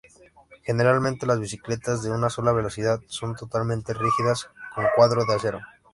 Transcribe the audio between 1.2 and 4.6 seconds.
las bicicletas de una sola velocidad son totalmente rígidas